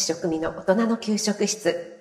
[0.00, 1.98] 室栄養士食味の大人の給食室。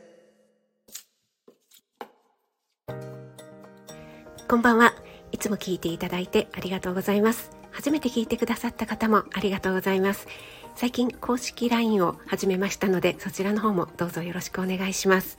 [4.48, 4.94] こんばんは。
[5.32, 7.52] いつも聞いていただいてありがとうございます。
[7.72, 10.28] 初めて聞いてくださった方もありがとうございます。
[10.76, 15.38] 最近公式 LINE を始めましたのでそちらの方もどうぞよろしくお願いします。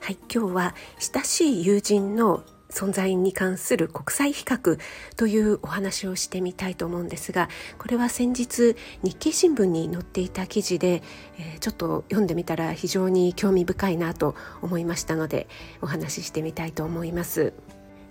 [0.00, 0.74] はい今日は
[1.14, 4.78] 親しい友人の存在に関する国際比較
[5.16, 11.02] というお話をしてみたいと思うんですがこれは先日日経新聞に載っていた記事で、
[11.38, 15.48] えー、ちょっと読んでみたら非常に興味深いなと思いましたので
[15.80, 17.52] お話ししてみたいと思います。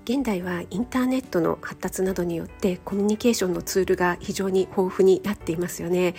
[0.06, 6.16] 現代はインターネットの発達などによってコミュニケーションのツールが非常に豊富になっていますよね。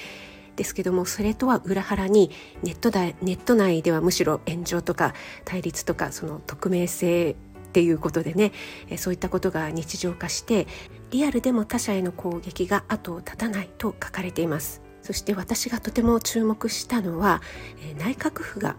[0.56, 2.30] ですけどもそれとは裏腹に
[2.62, 5.14] ネットネット内ではむしろ炎上とか
[5.44, 7.36] 対立とかその匿名性
[7.68, 8.52] っていうことでね
[8.96, 10.66] そういったことが日常化して
[11.10, 17.42] リアルでも他者への攻撃が後を絶たないと書かれていますそして私がとても注目したのは
[17.98, 18.76] 内閣府が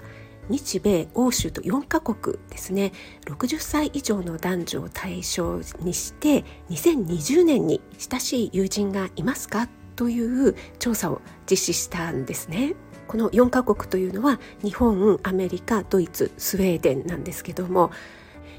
[0.50, 2.92] 日米欧州と4カ国ですね
[3.26, 12.74] 60歳以上の男女を対象にして2020年に親しい友人がいますかという調査を実施したんですね。
[13.10, 17.90] この4カ国というのは日本アメリカドイツスウェーデンなんですけども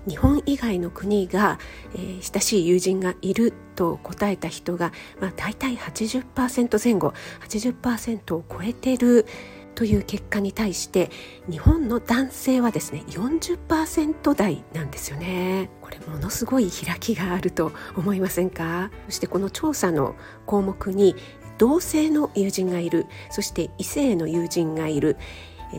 [0.07, 1.59] 日本以外の国が、
[1.95, 7.13] えー、親しい友人がいると答えた人が、まあ、大体80%前後
[7.49, 9.27] 80%を超えてる
[9.75, 11.11] という結果に対して
[11.51, 15.71] 日本の男性はですね40%台なんですよね。
[15.81, 18.91] これものすごい開きがあると思いませんか？
[19.07, 21.15] そしてこの調査の項目に
[21.57, 23.07] 同性の友人がいる。
[23.31, 25.17] そして異性の友人がいる。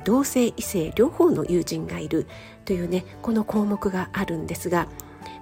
[0.04, 2.28] 同性異性両方の友人がいる
[2.66, 4.88] というねこの項目があるんですが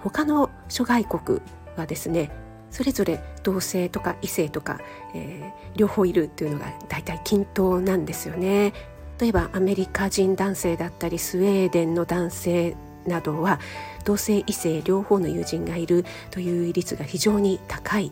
[0.02, 1.42] 他の諸外国
[1.76, 2.32] はですね
[2.72, 4.80] それぞれ同性とか異性とか、
[5.16, 8.74] えー、両方いるっていうのが大体均等なんですよね。
[9.20, 13.60] 例えばアメリカ人男性だったりスウェーデンの男性などは
[14.06, 18.12] 同性異性両方の友人がいるという率が非常に高い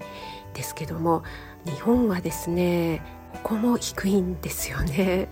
[0.53, 1.24] ですけども
[1.66, 5.30] 日本はですねここも低いんですよね。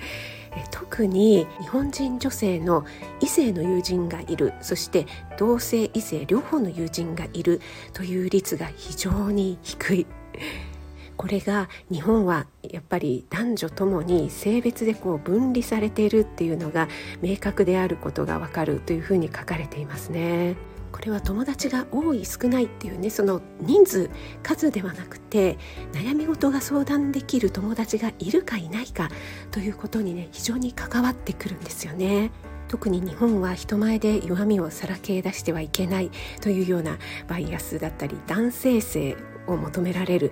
[0.72, 2.86] 特に日本人女性の
[3.22, 5.06] 異性の友人がいるそして
[5.38, 7.62] 同性異性両方の友人がいる
[7.94, 10.08] という率が非常に低い。
[11.18, 16.90] これが日本はやっぱり男女ともに性別でこう分離されているっていうのが
[17.22, 20.56] 明確であることがわかるというふうに書かれていますね。
[20.96, 24.10] これは友達が多い少ないっていうねその人数
[24.42, 25.58] 数ではなくて
[25.92, 29.10] 悩み事が相談できる友達がいるかいないか
[29.52, 32.32] ということにね非常に関わってくるんですよね。
[32.70, 39.18] 特に日本は人前で弱みをさらけ出してはいけないというようなバイアスだったり男性性
[39.48, 40.32] を求められる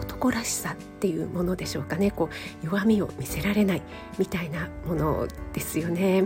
[0.00, 2.10] 男らしさっていうものでしょうかね。
[2.10, 2.28] こ
[2.62, 3.82] う弱みを見せられない
[4.18, 6.24] みたいなものですよね、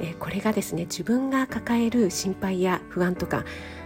[0.00, 3.44] えー、これがですね自分が抱える心配や不安とか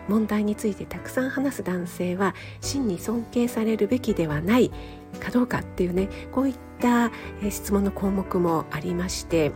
[0.08, 4.70] 問題についてたくさん話す男性は真に尊敬されるべきではない
[5.20, 7.10] かどうかっていうねこういった
[7.50, 9.52] 質問の項目もありまして、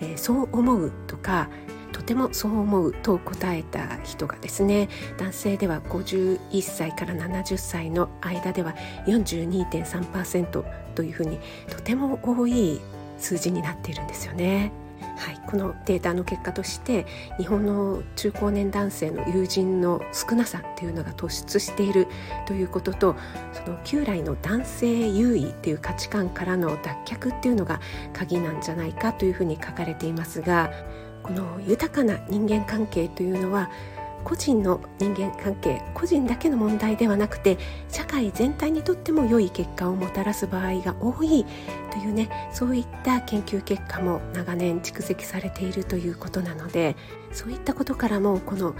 [0.00, 1.48] えー、そう思うとか
[1.96, 8.74] とてもそう思うと答えた人がですね男性では51歳から70歳の間では
[9.06, 10.64] 42.3%
[10.94, 11.40] というふうに
[11.70, 12.82] とても多い
[13.16, 14.72] 数字になっているんですよね。
[15.16, 17.06] はい、このデータの結果として
[17.38, 22.06] 日本の中高年男性の友人の少なさっていうのが突出している
[22.46, 23.16] ということと
[23.52, 27.80] その旧来の男性優位っていう価値観からの脱却っていうのが
[28.12, 30.70] 鍵なんじゃないかというふうに書かれていますが
[31.26, 33.68] この豊かな人間関係というのは
[34.22, 41.44] 個人の人間関係個人だけの問題ではなくて社会全体にとっても良い結果をもたらす場合が多い
[41.92, 46.96] というねそういった研究結果も長年蓄積されているということなので
[47.32, 48.76] そういったことからもこの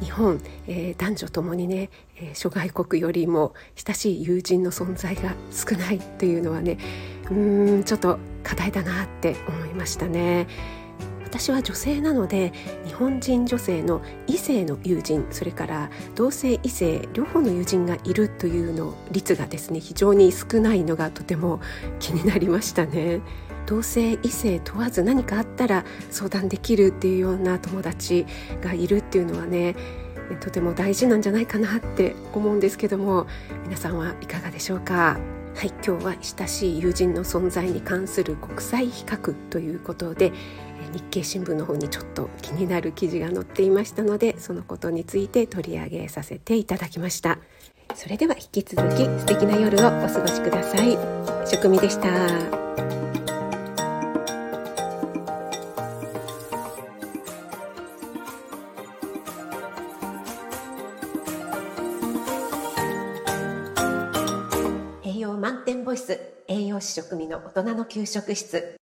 [0.00, 6.78] 日本、えー、男女ともにね、えー、諸外国よりも親しい友人の存在が少ないというのはね
[7.24, 10.46] うーんちょっと課題だなって思いましたね。
[11.28, 12.54] 私は女性なので
[12.86, 21.60] 日本人女性の異性の友人それから同性異性両方の友人がいるというの率がですね非常に少ないのがとても
[22.00, 23.20] 気になりましたね。
[23.66, 28.24] 同性異性問わず何かあったら相談できるっていうような友達
[28.62, 29.76] がいるっていうのはね
[30.40, 33.26] とても大事なんじゃないかなって思うんですけども
[33.64, 35.37] 皆さんはいかがでしょうか？
[35.58, 40.32] はい今日は親しい友人の存在に関する国際比較ということで
[40.92, 47.40] 日経新聞の方にちょっと気になる記事が載っていましたのでそのことについて取り上げさせていただきました。
[47.96, 50.96] それでは引き続き素敵な夜をお過ごしください。
[51.44, 52.97] 職味でした。
[65.48, 68.77] 満点ボイス栄養士食味の大人の給食室。